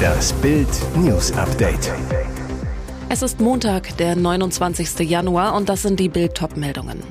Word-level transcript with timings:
Das 0.00 0.32
Bild 0.34 0.68
News 0.96 1.32
Update. 1.32 1.92
Es 3.08 3.22
ist 3.22 3.40
Montag, 3.40 3.96
der 3.98 4.16
29. 4.16 5.00
Januar 5.00 5.54
und 5.54 5.68
das 5.68 5.82
sind 5.82 6.00
die 6.00 6.08
Bild 6.08 6.40
meldungen 6.56 7.02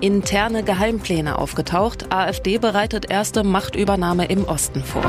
Interne 0.00 0.64
Geheimpläne 0.64 1.38
aufgetaucht. 1.38 2.12
AfD 2.12 2.58
bereitet 2.58 3.10
erste 3.10 3.44
Machtübernahme 3.44 4.26
im 4.26 4.44
Osten 4.44 4.82
vor. 4.82 5.04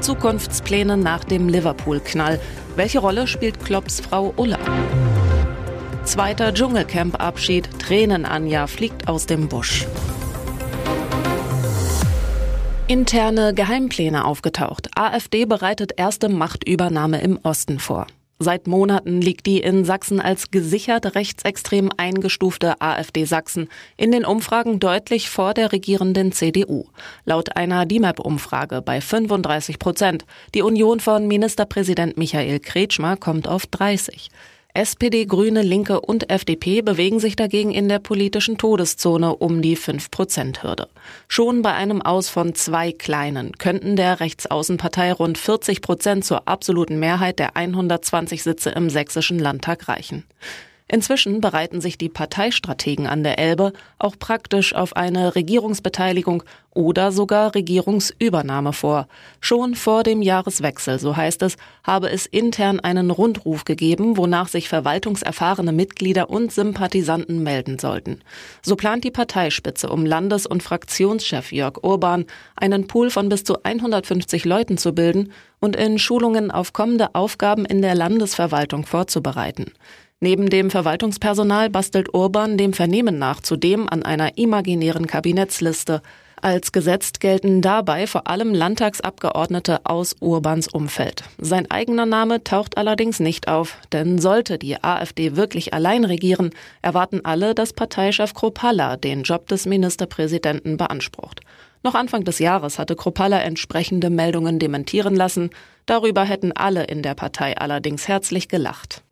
Zukunftspläne 0.00 0.96
nach 0.96 1.24
dem 1.24 1.48
Liverpool-Knall. 1.48 2.40
Welche 2.76 3.00
Rolle 3.00 3.26
spielt 3.26 3.64
Klopps 3.64 4.00
Frau 4.00 4.32
Ulla? 4.36 4.58
Zweiter 6.04 6.52
Dschungelcamp-Abschied. 6.52 7.78
Tränen 7.78 8.24
Anja 8.24 8.66
fliegt 8.66 9.08
aus 9.08 9.26
dem 9.26 9.48
Busch. 9.48 9.86
Interne 12.92 13.54
Geheimpläne 13.54 14.26
aufgetaucht. 14.26 14.90
AfD 14.94 15.46
bereitet 15.46 15.92
erste 15.96 16.28
Machtübernahme 16.28 17.22
im 17.22 17.38
Osten 17.42 17.78
vor. 17.78 18.06
Seit 18.38 18.66
Monaten 18.66 19.22
liegt 19.22 19.46
die 19.46 19.60
in 19.60 19.86
Sachsen 19.86 20.20
als 20.20 20.50
gesichert 20.50 21.14
rechtsextrem 21.14 21.88
eingestufte 21.96 22.82
AfD 22.82 23.24
Sachsen 23.24 23.70
in 23.96 24.12
den 24.12 24.26
Umfragen 24.26 24.78
deutlich 24.78 25.30
vor 25.30 25.54
der 25.54 25.72
regierenden 25.72 26.32
CDU. 26.32 26.84
Laut 27.24 27.56
einer 27.56 27.86
DIMAP-Umfrage 27.86 28.82
bei 28.82 29.00
35 29.00 29.78
Prozent. 29.78 30.26
Die 30.54 30.60
Union 30.60 31.00
von 31.00 31.26
Ministerpräsident 31.26 32.18
Michael 32.18 32.60
Kretschmer 32.60 33.16
kommt 33.16 33.48
auf 33.48 33.64
30. 33.64 34.28
SPD, 34.74 35.26
Grüne, 35.26 35.60
Linke 35.60 36.00
und 36.00 36.30
FDP 36.30 36.80
bewegen 36.80 37.20
sich 37.20 37.36
dagegen 37.36 37.72
in 37.72 37.90
der 37.90 37.98
politischen 37.98 38.56
Todeszone 38.56 39.36
um 39.36 39.60
die 39.60 39.76
5-Prozent-Hürde. 39.76 40.88
Schon 41.28 41.60
bei 41.60 41.74
einem 41.74 42.00
Aus 42.00 42.30
von 42.30 42.54
zwei 42.54 42.90
Kleinen 42.90 43.52
könnten 43.58 43.96
der 43.96 44.20
Rechtsaußenpartei 44.20 45.12
rund 45.12 45.36
40 45.36 45.82
Prozent 45.82 46.24
zur 46.24 46.48
absoluten 46.48 46.98
Mehrheit 46.98 47.38
der 47.38 47.54
120 47.54 48.42
Sitze 48.42 48.70
im 48.70 48.88
sächsischen 48.88 49.38
Landtag 49.38 49.88
reichen. 49.88 50.24
Inzwischen 50.94 51.40
bereiten 51.40 51.80
sich 51.80 51.96
die 51.96 52.10
Parteistrategen 52.10 53.06
an 53.06 53.22
der 53.22 53.38
Elbe 53.38 53.72
auch 53.98 54.18
praktisch 54.18 54.74
auf 54.74 54.94
eine 54.94 55.34
Regierungsbeteiligung 55.34 56.42
oder 56.74 57.12
sogar 57.12 57.54
Regierungsübernahme 57.54 58.74
vor. 58.74 59.08
Schon 59.40 59.74
vor 59.74 60.02
dem 60.02 60.20
Jahreswechsel, 60.20 60.98
so 60.98 61.16
heißt 61.16 61.40
es, 61.44 61.56
habe 61.82 62.10
es 62.10 62.26
intern 62.26 62.78
einen 62.78 63.10
Rundruf 63.10 63.64
gegeben, 63.64 64.18
wonach 64.18 64.48
sich 64.48 64.68
verwaltungserfahrene 64.68 65.72
Mitglieder 65.72 66.28
und 66.28 66.52
Sympathisanten 66.52 67.42
melden 67.42 67.78
sollten. 67.78 68.20
So 68.60 68.76
plant 68.76 69.02
die 69.04 69.10
Parteispitze 69.10 69.88
um 69.88 70.04
Landes- 70.04 70.46
und 70.46 70.62
Fraktionschef 70.62 71.52
Jörg 71.52 71.82
Urban, 71.82 72.26
einen 72.54 72.86
Pool 72.86 73.08
von 73.08 73.30
bis 73.30 73.44
zu 73.44 73.62
150 73.62 74.44
Leuten 74.44 74.76
zu 74.76 74.92
bilden 74.92 75.32
und 75.58 75.74
in 75.74 75.98
Schulungen 75.98 76.50
auf 76.50 76.74
kommende 76.74 77.14
Aufgaben 77.14 77.64
in 77.64 77.80
der 77.80 77.94
Landesverwaltung 77.94 78.84
vorzubereiten. 78.84 79.72
Neben 80.24 80.50
dem 80.50 80.70
Verwaltungspersonal 80.70 81.68
bastelt 81.68 82.14
Urban 82.14 82.56
dem 82.56 82.74
Vernehmen 82.74 83.18
nach 83.18 83.40
zudem 83.40 83.88
an 83.88 84.04
einer 84.04 84.38
imaginären 84.38 85.08
Kabinettsliste. 85.08 86.00
Als 86.40 86.70
gesetzt 86.70 87.18
gelten 87.18 87.60
dabei 87.60 88.06
vor 88.06 88.28
allem 88.28 88.54
Landtagsabgeordnete 88.54 89.80
aus 89.82 90.14
Urbans 90.20 90.68
Umfeld. 90.68 91.24
Sein 91.38 91.68
eigener 91.72 92.06
Name 92.06 92.44
taucht 92.44 92.76
allerdings 92.76 93.18
nicht 93.18 93.48
auf, 93.48 93.78
denn 93.90 94.20
sollte 94.20 94.58
die 94.58 94.80
AfD 94.84 95.34
wirklich 95.34 95.74
allein 95.74 96.04
regieren, 96.04 96.50
erwarten 96.82 97.24
alle, 97.24 97.52
dass 97.52 97.72
Parteichef 97.72 98.32
Kropalla 98.32 98.96
den 98.96 99.24
Job 99.24 99.48
des 99.48 99.66
Ministerpräsidenten 99.66 100.76
beansprucht. 100.76 101.40
Noch 101.82 101.96
Anfang 101.96 102.22
des 102.22 102.38
Jahres 102.38 102.78
hatte 102.78 102.94
Kropalla 102.94 103.40
entsprechende 103.40 104.08
Meldungen 104.08 104.60
dementieren 104.60 105.16
lassen. 105.16 105.50
Darüber 105.84 106.22
hätten 106.22 106.52
alle 106.52 106.84
in 106.84 107.02
der 107.02 107.14
Partei 107.14 107.58
allerdings 107.58 108.06
herzlich 108.06 108.46
gelacht. 108.46 109.02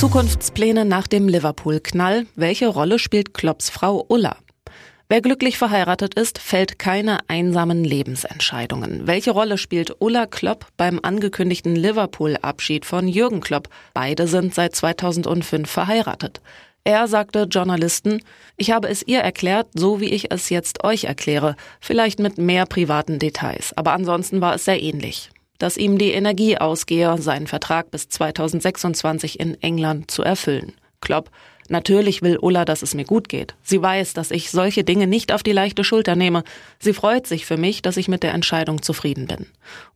Zukunftspläne 0.00 0.86
nach 0.86 1.06
dem 1.06 1.28
Liverpool-Knall. 1.28 2.26
Welche 2.34 2.68
Rolle 2.68 2.98
spielt 2.98 3.34
Klopps 3.34 3.68
Frau 3.68 4.02
Ulla? 4.08 4.38
Wer 5.10 5.20
glücklich 5.20 5.58
verheiratet 5.58 6.14
ist, 6.14 6.38
fällt 6.38 6.78
keine 6.78 7.18
einsamen 7.28 7.84
Lebensentscheidungen. 7.84 9.06
Welche 9.06 9.32
Rolle 9.32 9.58
spielt 9.58 9.94
Ulla 9.98 10.24
Klopp 10.24 10.68
beim 10.78 11.00
angekündigten 11.02 11.76
Liverpool-Abschied 11.76 12.86
von 12.86 13.08
Jürgen 13.08 13.42
Klopp? 13.42 13.68
Beide 13.92 14.26
sind 14.26 14.54
seit 14.54 14.74
2005 14.74 15.70
verheiratet. 15.70 16.40
Er 16.82 17.06
sagte 17.06 17.42
Journalisten, 17.42 18.22
ich 18.56 18.70
habe 18.70 18.88
es 18.88 19.06
ihr 19.06 19.20
erklärt, 19.20 19.66
so 19.74 20.00
wie 20.00 20.08
ich 20.14 20.32
es 20.32 20.48
jetzt 20.48 20.82
euch 20.82 21.04
erkläre, 21.04 21.56
vielleicht 21.78 22.20
mit 22.20 22.38
mehr 22.38 22.64
privaten 22.64 23.18
Details, 23.18 23.76
aber 23.76 23.92
ansonsten 23.92 24.40
war 24.40 24.54
es 24.54 24.64
sehr 24.64 24.82
ähnlich 24.82 25.30
dass 25.60 25.76
ihm 25.76 25.98
die 25.98 26.10
Energie 26.10 26.58
ausgehe, 26.58 27.16
seinen 27.18 27.46
Vertrag 27.46 27.92
bis 27.92 28.08
2026 28.08 29.38
in 29.38 29.62
England 29.62 30.10
zu 30.10 30.22
erfüllen. 30.22 30.72
Klopp, 31.00 31.30
natürlich 31.68 32.22
will 32.22 32.38
Ulla, 32.38 32.64
dass 32.64 32.82
es 32.82 32.94
mir 32.94 33.04
gut 33.04 33.28
geht. 33.28 33.54
Sie 33.62 33.80
weiß, 33.80 34.14
dass 34.14 34.32
ich 34.32 34.50
solche 34.50 34.82
Dinge 34.84 35.06
nicht 35.06 35.32
auf 35.32 35.42
die 35.42 35.52
leichte 35.52 35.84
Schulter 35.84 36.16
nehme. 36.16 36.42
Sie 36.78 36.92
freut 36.92 37.26
sich 37.26 37.46
für 37.46 37.56
mich, 37.56 37.82
dass 37.82 37.96
ich 37.96 38.08
mit 38.08 38.22
der 38.22 38.34
Entscheidung 38.34 38.82
zufrieden 38.82 39.26
bin. 39.26 39.46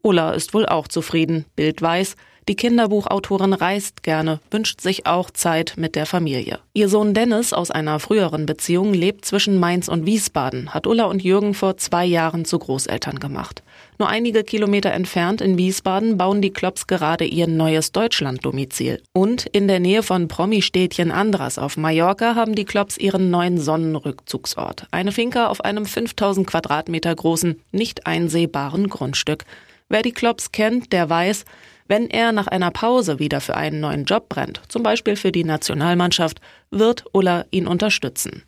Ulla 0.03 0.33
ist 0.33 0.55
wohl 0.55 0.67
auch 0.67 0.87
zufrieden. 0.87 1.47
Bild 1.57 1.83
weiß, 1.83 2.15
die 2.47 2.57
Kinderbuchautorin 2.57 3.55
reist 3.55 4.03
gerne, 4.03 4.39
wünscht 4.51 4.83
sich 4.83 5.07
auch 5.07 5.31
Zeit 5.31 5.75
mit 5.79 5.95
der 5.95 6.05
Familie. 6.05 6.59
Ihr 6.75 6.91
Sohn 6.91 7.15
Dennis 7.15 7.55
aus 7.55 7.71
einer 7.71 7.99
früheren 8.01 8.45
Beziehung 8.45 8.93
lebt 8.93 9.25
zwischen 9.25 9.59
Mainz 9.59 9.89
und 9.89 10.05
Wiesbaden, 10.05 10.75
hat 10.75 10.87
Ulla 10.87 11.05
und 11.05 11.25
Jürgen 11.25 11.55
vor 11.55 11.79
zwei 11.79 12.05
Jahren 12.05 12.45
zu 12.45 12.59
Großeltern 12.59 13.19
gemacht. 13.19 13.63
Nur 13.99 14.09
einige 14.09 14.43
Kilometer 14.43 14.91
entfernt 14.93 15.41
in 15.41 15.57
Wiesbaden 15.57 16.19
bauen 16.19 16.43
die 16.43 16.53
Klops 16.53 16.89
gerade 16.89 17.25
ihr 17.25 17.47
neues 17.47 17.93
Deutschland-Domizil. 17.93 19.01
Und 19.13 19.47
in 19.47 19.69
der 19.69 19.79
Nähe 19.79 20.03
von 20.03 20.27
Promi-Städtchen 20.27 21.13
Andras 21.13 21.59
auf 21.59 21.77
Mallorca 21.77 22.35
haben 22.35 22.57
die 22.57 22.65
Klops 22.65 22.99
ihren 22.99 23.31
neuen 23.31 23.59
Sonnenrückzugsort. 23.59 24.89
Eine 24.91 25.13
Finca 25.13 25.47
auf 25.47 25.65
einem 25.65 25.87
5000 25.87 26.47
Quadratmeter 26.47 27.15
großen, 27.15 27.61
nicht 27.71 28.07
einsehbaren 28.07 28.89
Grundstück. 28.89 29.45
Wer 29.89 30.03
die 30.03 30.13
Klops 30.13 30.51
kennt, 30.51 30.93
der 30.93 31.09
weiß, 31.09 31.45
wenn 31.87 32.11
er 32.11 32.33
nach 32.33 32.49
einer 32.49 32.73
Pause 32.73 33.21
wieder 33.21 33.41
für 33.41 33.57
einen 33.57 33.79
neuen 33.79 34.07
Job 34.07 34.29
brennt, 34.29 34.61
zum 34.69 34.83
Beispiel 34.83 35.15
für 35.15 35.31
die 35.31 35.45
Nationalmannschaft, 35.45 36.41
wird 36.71 37.05
Ulla 37.13 37.45
ihn 37.53 37.69
unterstützen. 37.69 38.43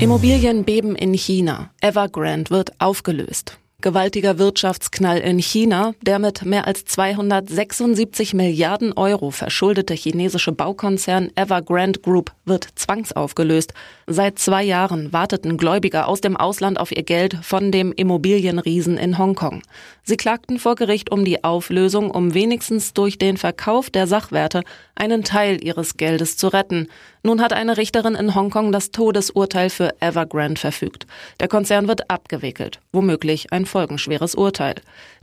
Immobilienbeben 0.00 0.96
in 0.96 1.14
China. 1.14 1.70
Evergrande 1.80 2.50
wird 2.50 2.72
aufgelöst 2.80 3.58
gewaltiger 3.84 4.38
Wirtschaftsknall 4.38 5.18
in 5.18 5.38
China. 5.38 5.94
Der 6.00 6.18
mit 6.18 6.44
mehr 6.44 6.66
als 6.66 6.86
276 6.86 8.32
Milliarden 8.32 8.94
Euro 8.94 9.30
verschuldete 9.30 9.92
chinesische 9.92 10.52
Baukonzern 10.52 11.30
Evergrande 11.36 12.00
Group 12.00 12.32
wird 12.46 12.66
zwangsaufgelöst. 12.74 13.74
Seit 14.06 14.38
zwei 14.38 14.64
Jahren 14.64 15.12
warteten 15.12 15.58
Gläubiger 15.58 16.08
aus 16.08 16.22
dem 16.22 16.34
Ausland 16.36 16.80
auf 16.80 16.96
ihr 16.96 17.02
Geld 17.02 17.36
von 17.42 17.70
dem 17.70 17.92
Immobilienriesen 17.92 18.96
in 18.96 19.18
Hongkong. 19.18 19.62
Sie 20.02 20.16
klagten 20.16 20.58
vor 20.58 20.76
Gericht 20.76 21.12
um 21.12 21.26
die 21.26 21.44
Auflösung, 21.44 22.10
um 22.10 22.32
wenigstens 22.32 22.94
durch 22.94 23.18
den 23.18 23.36
Verkauf 23.36 23.90
der 23.90 24.06
Sachwerte 24.06 24.62
einen 24.94 25.24
Teil 25.24 25.62
ihres 25.62 25.98
Geldes 25.98 26.38
zu 26.38 26.48
retten. 26.48 26.88
Nun 27.26 27.40
hat 27.40 27.54
eine 27.54 27.78
Richterin 27.78 28.16
in 28.16 28.34
Hongkong 28.34 28.70
das 28.70 28.90
Todesurteil 28.90 29.70
für 29.70 29.94
Evergrande 30.00 30.60
verfügt. 30.60 31.06
Der 31.40 31.48
Konzern 31.48 31.88
wird 31.88 32.10
abgewickelt, 32.10 32.80
womöglich 32.92 33.50
ein 33.50 33.64
folgenschweres 33.64 34.34
Urteil. 34.34 34.74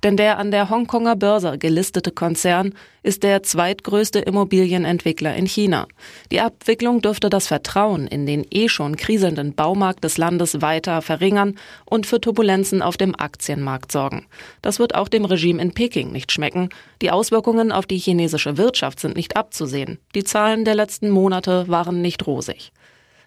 Denn 0.04 0.18
der 0.18 0.40
an 0.40 0.50
der 0.50 0.72
Hongkonger 0.72 1.16
Börse 1.16 1.60
gelistete 1.60 2.10
Konzern 2.10 2.74
ist 3.04 3.24
der 3.24 3.44
zweitgrößte 3.44 4.20
Immobilienentwickler 4.20 5.36
in 5.36 5.46
China. 5.46 5.88
Die 6.32 6.42
Abwicklung 6.42 7.02
dürfte 7.02 7.30
das 7.30 7.48
Vertrauen 7.48 8.08
in 8.08 8.26
den 8.26 8.46
eh 8.50 8.68
schon 8.68 8.96
kriselnden 8.96 9.54
Baumarkt 9.54 10.04
des 10.04 10.18
Landes 10.18 10.62
weiter 10.62 11.02
verringern 11.02 11.58
und 11.86 12.06
für 12.06 12.22
Turbulenzen 12.22 12.82
auf 12.82 12.98
dem 12.98 13.16
Aktienmarkt 13.16 13.92
sorgen. 13.92 14.26
Das 14.62 14.80
wird 14.80 14.96
auch 14.96 15.08
dem 15.08 15.26
Regime 15.26 15.62
in 15.62 15.74
Peking 15.74 16.12
nicht 16.12 16.32
schmecken. 16.32 16.70
Die 17.02 17.12
Auswirkungen 17.12 17.72
auf 17.72 17.86
die 17.86 17.98
chinesische 17.98 18.58
Wirtschaft 18.58 19.00
sind 19.00 19.16
nicht 19.16 19.36
abzusehen. 19.36 20.00
Die 20.14 20.24
Zahlen 20.24 20.66
der 20.66 20.76
letzten 20.76 21.10
Monate 21.10 21.68
waren 21.68 21.91
waren 21.92 22.02
nicht 22.02 22.26
rosig. 22.26 22.72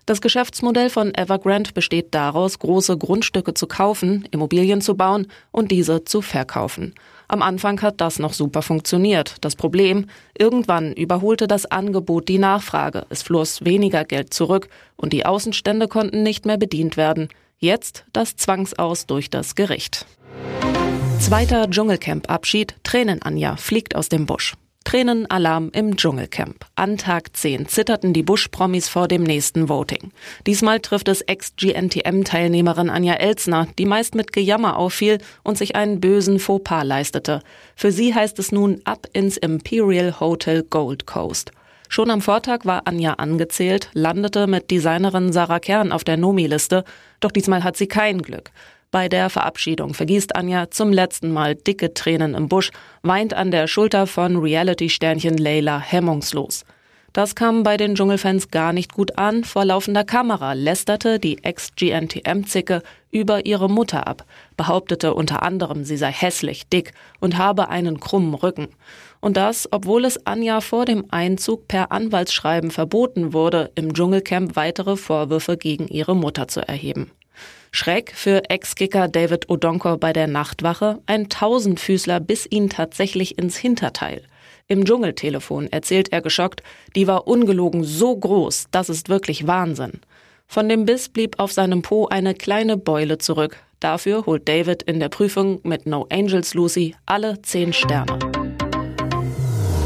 Das 0.07 0.21
Geschäftsmodell 0.21 0.91
von 0.91 1.15
Evergrande 1.15 1.73
besteht 1.73 2.15
daraus, 2.15 2.59
große 2.59 2.99
Grundstücke 2.99 3.55
zu 3.55 3.67
kaufen, 3.67 4.29
Immobilien 4.31 4.83
zu 4.83 4.97
bauen 4.97 5.29
und 5.51 5.71
diese 5.71 6.05
zu 6.05 6.21
verkaufen. 6.21 6.95
Am 7.27 7.41
Anfang 7.41 7.81
hat 7.81 8.03
das 8.03 8.19
noch 8.19 8.35
super 8.35 8.61
funktioniert. 8.61 9.37
Das 9.41 9.57
Problem, 9.57 10.07
irgendwann 10.37 10.93
überholte 10.93 11.47
das 11.47 11.65
Angebot 11.65 12.29
die 12.29 12.39
Nachfrage, 12.39 13.07
es 13.09 13.23
floss 13.23 13.65
weniger 13.65 14.05
Geld 14.05 14.35
zurück 14.35 14.69
und 14.97 15.15
die 15.15 15.25
Außenstände 15.25 15.89
konnten 15.89 16.23
nicht 16.23 16.45
mehr 16.45 16.59
bedient 16.59 16.99
werden. 16.99 17.29
Jetzt 17.59 18.05
das 18.13 18.37
Zwangsaus 18.37 19.07
durch 19.07 19.31
das 19.31 19.55
Gericht. 19.55 20.05
Zweiter 21.19 21.71
Dschungelcamp-Abschied, 21.71 22.75
Tränen 22.83 23.23
Anja 23.23 23.57
fliegt 23.57 23.97
aus 23.97 24.11
dem 24.11 24.27
Busch. 24.27 24.55
Tränenalarm 24.85 25.71
im 25.73 25.97
Dschungelcamp. 25.97 26.67
An 26.77 26.99
Tag 26.99 27.37
10 27.37 27.67
zitterten 27.69 28.13
die 28.13 28.23
Bush-Promis 28.23 28.89
vor 28.89 29.09
dem 29.09 29.23
nächsten 29.23 29.69
Voting. 29.69 30.13
Diesmal 30.47 30.81
trifft 30.81 31.09
es 31.09 31.23
Ex-GNTM-Teilnehmerin 31.23 32.91
Anja 32.91 33.15
Elsner, 33.15 33.67
die 33.79 33.87
meist 33.87 34.15
mit 34.15 34.33
Gejammer 34.33 34.77
auffiel 34.77 35.19
und 35.43 35.59
sich 35.59 35.75
einen 35.75 36.01
bösen 36.01 36.39
Fauxpas 36.39 36.85
leistete. 36.85 37.41
Für 37.75 37.91
sie 37.91 38.15
heißt 38.15 38.39
es 38.39 38.53
nun 38.53 38.81
ab 38.85 39.07
ins 39.13 39.37
Imperial 39.37 40.21
Hotel 40.21 40.63
Gold 40.63 41.07
Coast. 41.07 41.51
Schon 41.89 42.11
am 42.11 42.21
Vortag 42.21 42.61
war 42.65 42.87
Anja 42.87 43.15
angezählt, 43.15 43.91
landete 43.93 44.47
mit 44.47 44.71
Designerin 44.71 45.33
Sarah 45.33 45.61
Kern 45.61 45.93
auf 45.93 46.05
der 46.05 46.17
Nomi-Liste, 46.17 46.85
doch 47.21 47.31
diesmal 47.31 47.65
hat 47.65 47.77
sie 47.77 47.87
kein 47.87 48.21
Glück. 48.21 48.51
Bei 48.95 49.09
der 49.09 49.29
Verabschiedung 49.29 49.93
vergießt 49.93 50.37
Anja 50.37 50.71
zum 50.71 50.93
letzten 50.93 51.33
Mal 51.33 51.57
dicke 51.57 51.95
Tränen 51.95 52.35
im 52.35 52.49
Busch, 52.49 52.71
weint 53.03 53.35
an 53.35 53.51
der 53.51 53.67
Schulter 53.67 54.07
von 54.07 54.37
Reality-Sternchen 54.37 55.37
Leila 55.37 55.81
hemmungslos. 55.81 56.65
Das 57.13 57.35
kam 57.35 57.65
bei 57.65 57.77
den 57.77 57.97
Dschungelfans 57.97 58.53
gar 58.53 58.73
nicht 58.73 58.93
gut 58.93 59.19
an. 59.19 59.43
Vor 59.43 59.65
laufender 59.65 60.05
Kamera 60.05 60.53
lästerte 60.53 61.19
die 61.19 61.43
Ex-GNTM-Zicke 61.43 62.83
über 63.11 63.47
ihre 63.47 63.69
Mutter 63.69 64.07
ab, 64.07 64.27
behauptete 64.57 65.15
unter 65.15 65.43
anderem, 65.43 65.83
sie 65.83 65.97
sei 65.97 66.13
hässlich, 66.13 66.69
dick 66.69 66.93
und 67.19 67.37
habe 67.37 67.71
einen 67.71 67.99
krummen 67.99 68.35
Rücken. 68.35 68.69
Und 69.19 69.37
das, 69.37 69.69
obwohl 69.73 70.05
es 70.05 70.25
Anja 70.25 70.61
vor 70.61 70.85
dem 70.85 71.07
Einzug 71.11 71.67
per 71.67 71.91
Anwaltsschreiben 71.91 72.71
verboten 72.71 73.33
wurde, 73.33 73.73
im 73.75 73.93
Dschungelcamp 73.93 74.55
weitere 74.55 74.97
Vorwürfe 74.97 75.57
gegen 75.57 75.89
ihre 75.89 76.15
Mutter 76.15 76.47
zu 76.47 76.61
erheben. 76.61 77.11
Schreck 77.73 78.13
für 78.15 78.49
Ex-Kicker 78.51 79.09
David 79.09 79.51
Odonkor 79.51 79.99
bei 79.99 80.13
der 80.13 80.27
Nachtwache, 80.27 81.01
ein 81.07 81.29
Tausendfüßler 81.29 82.21
biss 82.21 82.47
ihn 82.49 82.71
tatsächlich 82.71 83.39
ins 83.39 83.57
Hinterteil. 83.57 84.23
Im 84.67 84.85
Dschungeltelefon 84.85 85.71
erzählt 85.71 86.13
er 86.13 86.23
geschockt, 86.23 86.63
die 86.97 87.07
war 87.07 87.27
ungelogen 87.27 87.85
so 87.85 88.17
groß, 88.17 88.67
das 88.71 88.89
ist 88.89 89.09
wirklich 89.09 89.47
Wahnsinn. 89.47 90.01
Von 90.47 90.69
dem 90.69 90.85
Biss 90.85 91.09
blieb 91.09 91.39
auf 91.39 91.53
seinem 91.53 91.83
Po 91.83 92.07
eine 92.07 92.35
kleine 92.35 92.77
Beule 92.77 93.19
zurück. 93.19 93.59
Dafür 93.81 94.25
holt 94.25 94.49
David 94.49 94.83
in 94.85 95.01
der 95.01 95.09
Prüfung 95.09 95.61
mit 95.65 95.87
No 95.87 96.07
Angels 96.11 96.55
Lucy 96.55 96.95
alle 97.07 97.43
zehn 97.43 97.73
Sterne. 97.73 98.19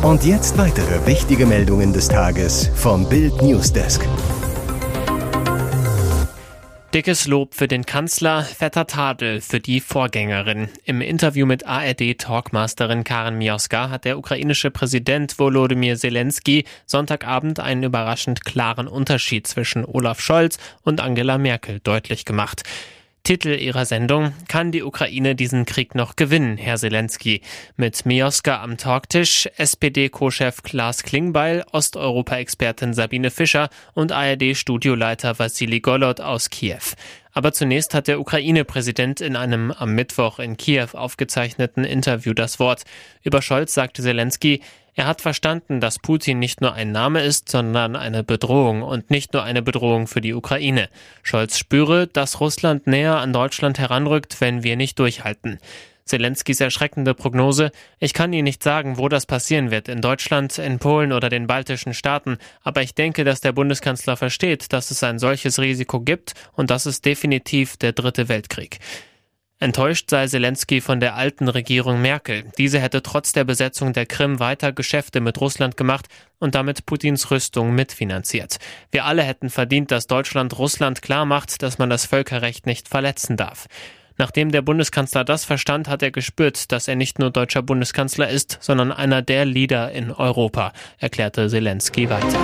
Und 0.03 0.25
jetzt 0.25 0.57
weitere 0.59 1.05
wichtige 1.07 1.47
Meldungen 1.47 1.93
des 1.93 2.09
Tages 2.09 2.71
vom 2.75 3.09
Bild 3.09 3.43
Newsdesk. 3.43 4.07
Dickes 6.95 7.27
Lob 7.27 7.55
für 7.55 7.69
den 7.69 7.85
Kanzler, 7.85 8.43
fetter 8.43 8.87
Tadel 8.87 9.43
für 9.43 9.61
die 9.61 9.81
Vorgängerin. 9.81 10.71
Im 10.85 11.03
Interview 11.03 11.45
mit 11.45 11.67
ARD-Talkmasterin 11.67 13.05
Karen 13.05 13.37
Mioska 13.37 13.91
hat 13.91 14.07
der 14.07 14.17
ukrainische 14.17 14.71
Präsident 14.71 15.39
Volodymyr 15.39 15.97
Zelensky 15.97 16.65
Sonntagabend 16.87 17.61
einen 17.61 17.83
überraschend 17.83 18.47
klaren 18.47 18.89
Unterschied 18.89 19.47
zwischen 19.47 19.85
Olaf 19.85 20.23
Scholz 20.23 20.57
und 20.81 21.03
Angela 21.03 21.37
Merkel 21.37 21.79
deutlich 21.81 22.25
gemacht. 22.25 22.63
Titel 23.29 23.51
ihrer 23.51 23.85
Sendung 23.85 24.33
Kann 24.49 24.73
die 24.73 24.83
Ukraine 24.83 25.35
diesen 25.35 25.67
Krieg 25.67 25.95
noch 25.95 26.17
gewinnen, 26.17 26.57
Herr 26.57 26.79
Zelensky? 26.79 27.43
Mit 27.77 28.07
Mioska 28.07 28.63
am 28.63 28.79
Talktisch, 28.79 29.47
SPD-Co-Chef 29.59 30.63
Klaas 30.63 31.03
Klingbeil, 31.03 31.63
Osteuropa-Expertin 31.71 32.95
Sabine 32.95 33.31
Fischer 33.31 33.69
und 33.93 34.13
ARD-Studioleiter 34.13 35.39
Vassili 35.39 35.81
Golod 35.81 36.23
aus 36.23 36.49
Kiew. 36.49 36.95
Aber 37.35 37.53
zunächst 37.53 37.93
hat 37.93 38.09
der 38.09 38.19
Ukraine-Präsident 38.19 39.21
in 39.21 39.37
einem 39.37 39.73
am 39.73 39.95
Mittwoch 39.95 40.39
in 40.39 40.57
Kiew 40.57 40.89
aufgezeichneten 40.95 41.85
Interview 41.85 42.33
das 42.33 42.59
Wort. 42.59 42.85
Über 43.23 43.43
Scholz 43.43 43.75
sagte 43.75 44.01
Zelensky, 44.01 44.63
er 44.99 45.07
hat 45.07 45.21
verstanden, 45.21 45.81
dass 45.81 46.01
Putin 46.01 46.41
nicht 46.41 46.61
nur 46.61 46.73
ein 46.73 46.91
Name 46.91 47.23
ist, 47.23 47.49
sondern 47.49 47.95
eine 47.95 48.25
Bedrohung 48.25 48.83
und 48.83 49.11
nicht 49.11 49.33
nur 49.33 49.45
eine 49.45 49.63
Bedrohung 49.63 50.09
für 50.09 50.21
die 50.21 50.35
Ukraine. 50.35 50.89
Scholz 51.23 51.57
spüre, 51.57 52.09
dass 52.09 52.41
Russland 52.41 52.89
näher 52.89 53.19
an 53.19 53.33
Deutschland 53.33 53.79
heranrückt, 53.79 54.41
wenn 54.41 54.65
wir 54.65 54.75
nicht 54.75 54.99
durchhalten. 54.99 55.61
Zelenskys 56.05 56.61
erschreckende 56.61 57.15
Prognose, 57.15 57.71
ich 58.01 58.13
kann 58.13 58.33
Ihnen 58.33 58.43
nicht 58.43 58.65
sagen, 58.65 58.99
wo 58.99 59.09
das 59.09 59.25
passieren 59.25 59.71
wird, 59.71 59.87
in 59.87 60.01
Deutschland, 60.01 60.59
in 60.59 60.81
Polen 60.81 61.13
oder 61.13 61.29
den 61.29 61.47
baltischen 61.47 61.95
Staaten, 61.95 62.37
aber 62.65 62.83
ich 62.83 62.97
denke, 62.97 63.23
dass 63.23 63.41
der 63.41 63.53
Bundeskanzler 63.53 64.17
versteht, 64.17 64.73
dass 64.73 64.91
es 64.91 65.05
ein 65.05 65.21
solches 65.21 65.61
Risiko 65.61 66.01
gibt 66.01 66.35
und 66.55 66.71
das 66.71 66.87
ist 66.87 67.05
definitiv 67.05 67.77
der 67.77 67.93
dritte 67.93 68.29
Weltkrieg. 68.29 68.81
Enttäuscht 69.61 70.09
sei 70.09 70.29
Zelensky 70.29 70.81
von 70.81 71.01
der 71.01 71.17
alten 71.17 71.49
Regierung 71.49 72.01
Merkel. 72.01 72.45
Diese 72.59 72.79
hätte 72.79 73.03
trotz 73.03 73.33
der 73.33 73.43
Besetzung 73.43 73.93
der 73.93 74.07
Krim 74.07 74.39
weiter 74.39 74.73
Geschäfte 74.73 75.21
mit 75.21 75.41
Russland 75.41 75.77
gemacht 75.77 76.07
und 76.39 76.55
damit 76.55 76.87
Putins 76.87 77.33
Rüstung 77.33 77.75
mitfinanziert. 77.75 78.59
Wir 78.93 79.05
alle 79.05 79.25
hätten 79.25 79.51
verdient, 79.51 79.91
dass 79.91 80.07
Deutschland 80.07 80.57
Russland 80.57 81.03
klarmacht, 81.03 81.61
dass 81.61 81.79
man 81.79 81.91
das 81.91 82.07
Völkerrecht 82.07 82.67
nicht 82.67 82.89
verletzen 82.89 83.37
darf. 83.37 83.67
Nachdem 84.17 84.53
der 84.53 84.63
Bundeskanzler 84.63 85.25
das 85.25 85.45
verstand, 85.45 85.89
hat 85.89 86.05
er 86.05 86.13
gespürt, 86.13 86.71
dass 86.71 86.87
er 86.87 86.95
nicht 86.95 87.19
nur 87.19 87.31
deutscher 87.31 87.63
Bundeskanzler 87.63 88.29
ist, 88.29 88.59
sondern 88.61 88.93
einer 88.93 89.23
der 89.23 89.45
Leader 89.45 89.91
in 89.91 90.13
Europa, 90.13 90.73
erklärte 90.99 91.49
Zelensky 91.49 92.09
weiter. 92.09 92.39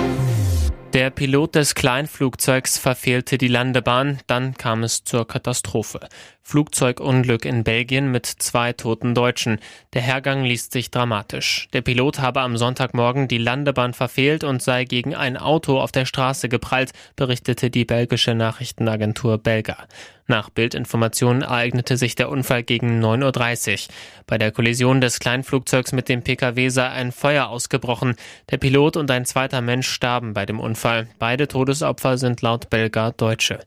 Der 0.93 1.09
Pilot 1.09 1.55
des 1.55 1.75
Kleinflugzeugs 1.75 2.77
verfehlte 2.77 3.37
die 3.37 3.49
Landebahn, 3.49 4.19
dann 4.27 4.53
kam 4.53 4.81
es 4.83 5.03
zur 5.03 5.27
Katastrophe. 5.27 5.99
Flugzeugunglück 6.47 7.43
in 7.43 7.63
Belgien 7.63 8.11
mit 8.11 8.27
zwei 8.27 8.71
toten 8.71 9.15
Deutschen. 9.15 9.57
Der 9.93 10.03
Hergang 10.03 10.43
liest 10.43 10.73
sich 10.73 10.91
dramatisch. 10.91 11.67
Der 11.73 11.81
Pilot 11.81 12.19
habe 12.19 12.41
am 12.41 12.55
Sonntagmorgen 12.55 13.27
die 13.27 13.39
Landebahn 13.39 13.95
verfehlt 13.95 14.43
und 14.43 14.61
sei 14.61 14.85
gegen 14.85 15.15
ein 15.15 15.37
Auto 15.37 15.79
auf 15.79 15.91
der 15.91 16.05
Straße 16.05 16.47
geprallt, 16.47 16.91
berichtete 17.15 17.71
die 17.71 17.83
belgische 17.83 18.35
Nachrichtenagentur 18.35 19.39
Belga. 19.39 19.87
Nach 20.27 20.51
Bildinformationen 20.51 21.41
ereignete 21.41 21.97
sich 21.97 22.13
der 22.13 22.29
Unfall 22.29 22.61
gegen 22.61 23.03
9.30 23.03 23.71
Uhr. 23.71 23.93
Bei 24.27 24.37
der 24.37 24.51
Kollision 24.51 25.01
des 25.01 25.19
Kleinflugzeugs 25.19 25.93
mit 25.93 26.09
dem 26.09 26.21
Pkw 26.21 26.69
sei 26.69 26.87
ein 26.87 27.11
Feuer 27.11 27.47
ausgebrochen. 27.47 28.15
Der 28.51 28.57
Pilot 28.57 28.97
und 28.97 29.09
ein 29.09 29.25
zweiter 29.25 29.61
Mensch 29.61 29.87
starben 29.87 30.35
bei 30.35 30.45
dem 30.45 30.59
Unfall. 30.59 31.07
Beide 31.17 31.47
Todesopfer 31.47 32.19
sind 32.19 32.43
laut 32.43 32.69
Belga 32.69 33.09
Deutsche. 33.11 33.61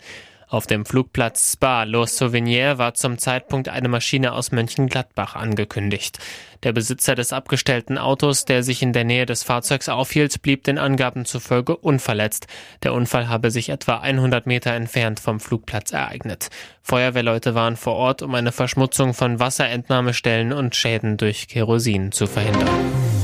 Auf 0.50 0.66
dem 0.66 0.86
Flugplatz 0.86 1.52
Spa 1.52 1.82
Los 1.82 2.16
Souvenir 2.16 2.78
war 2.78 2.94
zum 2.94 3.18
Zeitpunkt 3.18 3.68
eine 3.68 3.88
Maschine 3.88 4.32
aus 4.32 4.50
Mönchengladbach 4.50 5.36
angekündigt. 5.36 6.18
Der 6.62 6.72
Besitzer 6.72 7.14
des 7.14 7.34
abgestellten 7.34 7.98
Autos, 7.98 8.46
der 8.46 8.62
sich 8.62 8.80
in 8.80 8.94
der 8.94 9.04
Nähe 9.04 9.26
des 9.26 9.42
Fahrzeugs 9.42 9.90
aufhielt, 9.90 10.40
blieb 10.40 10.64
den 10.64 10.78
Angaben 10.78 11.26
zufolge 11.26 11.76
unverletzt. 11.76 12.46
Der 12.82 12.94
Unfall 12.94 13.28
habe 13.28 13.50
sich 13.50 13.68
etwa 13.68 13.98
100 13.98 14.46
Meter 14.46 14.72
entfernt 14.72 15.20
vom 15.20 15.38
Flugplatz 15.38 15.92
ereignet. 15.92 16.48
Feuerwehrleute 16.80 17.54
waren 17.54 17.76
vor 17.76 17.96
Ort, 17.96 18.22
um 18.22 18.34
eine 18.34 18.50
Verschmutzung 18.50 19.12
von 19.12 19.38
Wasserentnahmestellen 19.38 20.54
und 20.54 20.74
Schäden 20.74 21.18
durch 21.18 21.48
Kerosin 21.48 22.10
zu 22.10 22.26
verhindern. 22.26 23.17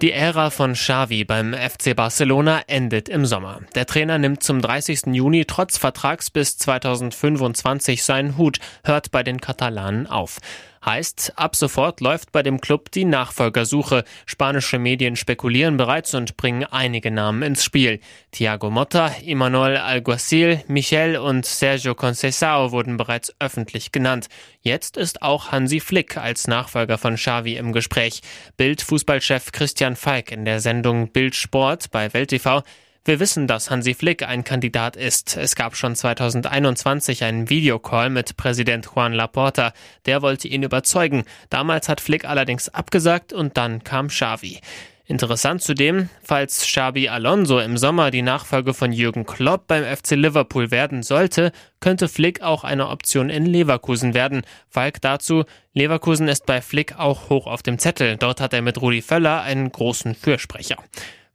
Die 0.00 0.12
Ära 0.12 0.48
von 0.48 0.72
Xavi 0.72 1.24
beim 1.24 1.52
FC 1.52 1.94
Barcelona 1.94 2.62
endet 2.66 3.10
im 3.10 3.26
Sommer. 3.26 3.60
Der 3.74 3.84
Trainer 3.84 4.16
nimmt 4.16 4.42
zum 4.42 4.62
30. 4.62 5.08
Juni 5.12 5.44
trotz 5.44 5.76
Vertrags 5.76 6.30
bis 6.30 6.56
2025 6.56 8.02
seinen 8.02 8.38
Hut, 8.38 8.60
hört 8.82 9.10
bei 9.10 9.22
den 9.22 9.42
Katalanen 9.42 10.06
auf. 10.06 10.38
Heißt, 10.82 11.34
ab 11.36 11.56
sofort 11.56 12.00
läuft 12.00 12.32
bei 12.32 12.42
dem 12.42 12.60
Club 12.60 12.90
die 12.90 13.04
Nachfolgersuche. 13.04 14.04
Spanische 14.24 14.78
Medien 14.78 15.14
spekulieren 15.14 15.76
bereits 15.76 16.14
und 16.14 16.38
bringen 16.38 16.64
einige 16.64 17.10
Namen 17.10 17.42
ins 17.42 17.62
Spiel. 17.62 18.00
Thiago 18.32 18.70
Motta, 18.70 19.08
Imanol 19.22 19.76
Alguacil, 19.76 20.64
Michel 20.68 21.18
und 21.18 21.44
Sergio 21.44 21.92
Conceição 21.92 22.70
wurden 22.70 22.96
bereits 22.96 23.34
öffentlich 23.40 23.92
genannt. 23.92 24.28
Jetzt 24.62 24.96
ist 24.96 25.20
auch 25.20 25.52
Hansi 25.52 25.80
Flick 25.80 26.16
als 26.16 26.48
Nachfolger 26.48 26.96
von 26.96 27.16
Xavi 27.16 27.56
im 27.56 27.72
Gespräch. 27.72 28.22
Bild-Fußballchef 28.56 29.52
Christian 29.52 29.96
Falk 29.96 30.32
in 30.32 30.46
der 30.46 30.60
Sendung 30.60 31.08
Bild 31.08 31.34
Sport 31.34 31.90
bei 31.90 32.14
Welt 32.14 32.30
TV 32.30 32.62
wir 33.10 33.18
wissen, 33.18 33.48
dass 33.48 33.72
Hansi 33.72 33.94
Flick 33.94 34.22
ein 34.22 34.44
Kandidat 34.44 34.94
ist. 34.94 35.36
Es 35.36 35.56
gab 35.56 35.74
schon 35.74 35.96
2021 35.96 37.24
einen 37.24 37.50
Videocall 37.50 38.08
mit 38.08 38.36
Präsident 38.36 38.88
Juan 38.94 39.12
Laporta. 39.12 39.72
Der 40.06 40.22
wollte 40.22 40.46
ihn 40.46 40.62
überzeugen. 40.62 41.24
Damals 41.48 41.88
hat 41.88 42.00
Flick 42.00 42.24
allerdings 42.24 42.68
abgesagt 42.68 43.32
und 43.32 43.56
dann 43.56 43.82
kam 43.82 44.06
Xavi. 44.06 44.60
Interessant 45.06 45.60
zudem, 45.60 46.08
falls 46.22 46.60
Xabi 46.60 47.08
Alonso 47.08 47.58
im 47.58 47.76
Sommer 47.76 48.12
die 48.12 48.22
Nachfolge 48.22 48.74
von 48.74 48.92
Jürgen 48.92 49.26
Klopp 49.26 49.66
beim 49.66 49.82
FC 49.82 50.12
Liverpool 50.12 50.70
werden 50.70 51.02
sollte, 51.02 51.50
könnte 51.80 52.06
Flick 52.06 52.42
auch 52.42 52.62
eine 52.62 52.90
Option 52.90 53.28
in 53.28 53.44
Leverkusen 53.44 54.14
werden. 54.14 54.42
Falk 54.68 55.00
dazu, 55.00 55.42
Leverkusen 55.74 56.28
ist 56.28 56.46
bei 56.46 56.60
Flick 56.60 56.96
auch 56.96 57.28
hoch 57.28 57.48
auf 57.48 57.64
dem 57.64 57.80
Zettel. 57.80 58.18
Dort 58.18 58.40
hat 58.40 58.54
er 58.54 58.62
mit 58.62 58.80
Rudi 58.80 59.02
Völler 59.02 59.42
einen 59.42 59.72
großen 59.72 60.14
Fürsprecher. 60.14 60.76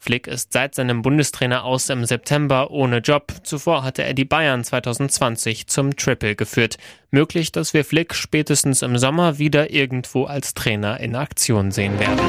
Flick 0.05 0.27
ist 0.27 0.53
seit 0.53 0.75
seinem 0.75 1.01
Bundestrainer 1.01 1.63
aus 1.63 1.89
im 1.89 2.05
September 2.05 2.69
ohne 2.69 3.00
Job. 3.00 3.33
Zuvor 3.41 3.83
hatte 3.83 4.03
er 4.03 4.13
die 4.13 4.24
Bayern 4.24 4.63
2020 4.63 5.65
zum 5.65 5.95
Triple 5.95 6.35
geführt. 6.35 6.77
Möglich, 7.09 7.51
dass 7.51 7.74
wir 7.74 7.83
Flick 7.83 8.13
spätestens 8.13 8.83
im 8.83 9.00
Sommer 9.00 9.39
wieder 9.39 9.71
irgendwo 9.71 10.25
als 10.25 10.53
Trainer 10.53 11.00
in 11.00 11.15
Aktion 11.15 11.71
sehen 11.71 12.00
werden. 12.00 12.19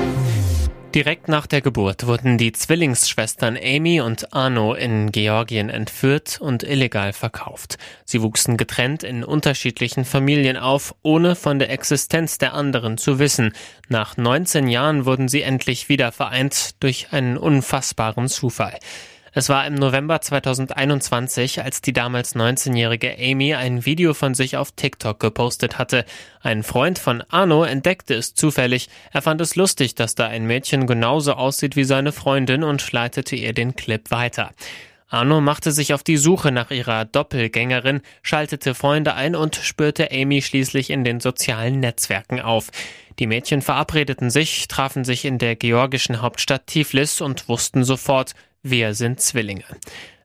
Direkt 0.96 1.28
nach 1.28 1.46
der 1.46 1.60
Geburt 1.60 2.06
wurden 2.06 2.38
die 2.38 2.52
Zwillingsschwestern 2.52 3.58
Amy 3.62 4.00
und 4.00 4.32
Arno 4.32 4.72
in 4.72 5.12
Georgien 5.12 5.68
entführt 5.68 6.38
und 6.40 6.62
illegal 6.62 7.12
verkauft. 7.12 7.76
Sie 8.06 8.22
wuchsen 8.22 8.56
getrennt 8.56 9.02
in 9.02 9.22
unterschiedlichen 9.22 10.06
Familien 10.06 10.56
auf, 10.56 10.94
ohne 11.02 11.36
von 11.36 11.58
der 11.58 11.68
Existenz 11.68 12.38
der 12.38 12.54
anderen 12.54 12.96
zu 12.96 13.18
wissen. 13.18 13.52
Nach 13.90 14.16
19 14.16 14.68
Jahren 14.68 15.04
wurden 15.04 15.28
sie 15.28 15.42
endlich 15.42 15.90
wieder 15.90 16.12
vereint 16.12 16.82
durch 16.82 17.12
einen 17.12 17.36
unfassbaren 17.36 18.28
Zufall. 18.28 18.78
Es 19.38 19.50
war 19.50 19.66
im 19.66 19.74
November 19.74 20.18
2021, 20.18 21.62
als 21.62 21.82
die 21.82 21.92
damals 21.92 22.34
19-jährige 22.34 23.18
Amy 23.18 23.52
ein 23.52 23.84
Video 23.84 24.14
von 24.14 24.32
sich 24.32 24.56
auf 24.56 24.72
TikTok 24.72 25.20
gepostet 25.20 25.76
hatte. 25.76 26.06
Ein 26.40 26.62
Freund 26.62 26.98
von 26.98 27.22
Arno 27.28 27.62
entdeckte 27.62 28.14
es 28.14 28.32
zufällig. 28.32 28.88
Er 29.12 29.20
fand 29.20 29.42
es 29.42 29.54
lustig, 29.54 29.94
dass 29.94 30.14
da 30.14 30.26
ein 30.26 30.46
Mädchen 30.46 30.86
genauso 30.86 31.34
aussieht 31.34 31.76
wie 31.76 31.84
seine 31.84 32.12
Freundin 32.12 32.64
und 32.64 32.90
leitete 32.92 33.36
ihr 33.36 33.52
den 33.52 33.76
Clip 33.76 34.10
weiter. 34.10 34.52
Arno 35.10 35.42
machte 35.42 35.70
sich 35.70 35.92
auf 35.92 36.02
die 36.02 36.16
Suche 36.16 36.50
nach 36.50 36.70
ihrer 36.70 37.04
Doppelgängerin, 37.04 38.00
schaltete 38.22 38.74
Freunde 38.74 39.16
ein 39.16 39.36
und 39.36 39.56
spürte 39.56 40.10
Amy 40.12 40.40
schließlich 40.40 40.88
in 40.88 41.04
den 41.04 41.20
sozialen 41.20 41.80
Netzwerken 41.80 42.40
auf. 42.40 42.70
Die 43.18 43.26
Mädchen 43.26 43.60
verabredeten 43.60 44.30
sich, 44.30 44.66
trafen 44.66 45.04
sich 45.04 45.26
in 45.26 45.36
der 45.36 45.56
georgischen 45.56 46.22
Hauptstadt 46.22 46.66
Tiflis 46.66 47.20
und 47.20 47.50
wussten 47.50 47.84
sofort, 47.84 48.32
wir 48.70 48.94
sind 48.94 49.20
Zwillinge. 49.20 49.64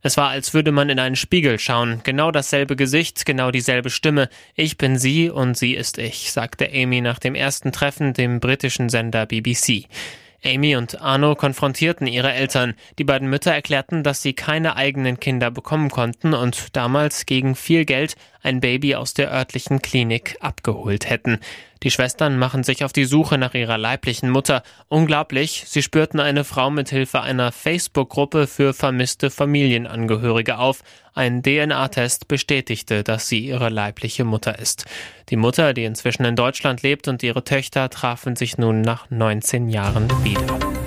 Es 0.03 0.17
war, 0.17 0.29
als 0.29 0.53
würde 0.53 0.71
man 0.71 0.89
in 0.89 0.99
einen 0.99 1.15
Spiegel 1.15 1.59
schauen. 1.59 2.01
Genau 2.03 2.31
dasselbe 2.31 2.75
Gesicht, 2.75 3.25
genau 3.25 3.51
dieselbe 3.51 3.91
Stimme. 3.91 4.29
Ich 4.55 4.77
bin 4.77 4.97
sie 4.97 5.29
und 5.29 5.57
sie 5.57 5.75
ist 5.75 5.99
ich, 5.99 6.31
sagte 6.31 6.69
Amy 6.73 7.01
nach 7.01 7.19
dem 7.19 7.35
ersten 7.35 7.71
Treffen 7.71 8.13
dem 8.13 8.39
britischen 8.39 8.89
Sender 8.89 9.27
BBC. 9.27 9.85
Amy 10.43 10.75
und 10.75 10.99
Arno 11.01 11.35
konfrontierten 11.35 12.07
ihre 12.07 12.33
Eltern. 12.33 12.73
Die 12.97 13.03
beiden 13.03 13.29
Mütter 13.29 13.51
erklärten, 13.51 14.01
dass 14.01 14.23
sie 14.23 14.33
keine 14.33 14.75
eigenen 14.75 15.19
Kinder 15.19 15.51
bekommen 15.51 15.91
konnten 15.91 16.33
und 16.33 16.75
damals 16.75 17.27
gegen 17.27 17.55
viel 17.55 17.85
Geld 17.85 18.15
ein 18.43 18.59
Baby 18.59 18.95
aus 18.95 19.13
der 19.13 19.31
örtlichen 19.31 19.81
Klinik 19.81 20.37
abgeholt 20.39 21.09
hätten. 21.09 21.39
Die 21.83 21.89
Schwestern 21.89 22.37
machen 22.37 22.63
sich 22.63 22.83
auf 22.83 22.93
die 22.93 23.05
Suche 23.05 23.39
nach 23.39 23.55
ihrer 23.55 23.77
leiblichen 23.77 24.29
Mutter. 24.29 24.61
Unglaublich, 24.87 25.63
sie 25.65 25.81
spürten 25.81 26.19
eine 26.19 26.43
Frau 26.43 26.69
mit 26.69 26.89
Hilfe 26.89 27.21
einer 27.21 27.51
Facebook-Gruppe 27.51 28.45
für 28.45 28.73
vermisste 28.73 29.31
Familienangehörige 29.31 30.59
auf. 30.59 30.83
Ein 31.15 31.41
DNA-Test 31.41 32.27
bestätigte, 32.27 33.03
dass 33.03 33.27
sie 33.27 33.39
ihre 33.39 33.69
leibliche 33.69 34.25
Mutter 34.25 34.59
ist. 34.59 34.85
Die 35.29 35.37
Mutter, 35.37 35.73
die 35.73 35.85
inzwischen 35.85 36.25
in 36.25 36.35
Deutschland 36.35 36.83
lebt, 36.83 37.07
und 37.07 37.23
ihre 37.23 37.43
Töchter 37.43 37.89
trafen 37.89 38.35
sich 38.35 38.57
nun 38.59 38.81
nach 38.81 39.09
19 39.09 39.69
Jahren 39.69 40.07
wieder. 40.23 40.80